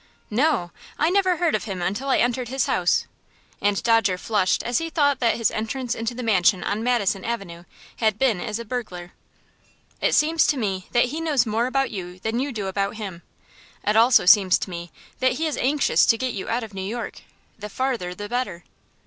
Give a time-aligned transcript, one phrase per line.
[0.31, 3.05] "No; I never heard of him until I entered his house,"
[3.61, 7.65] and Dodger flushed as he thought that his entrance into the mansion on Madison Avenue
[7.97, 9.11] had been as a burglar.
[10.01, 13.21] "It seems to me that he knows more about you than you do about him.
[13.83, 16.79] It also seems to me that he is anxious to get you out of New
[16.81, 17.21] York,
[17.59, 18.63] the farther the better."